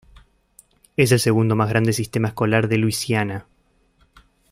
[0.97, 3.45] Es el segundo más grande sistema escolar de Luisiana.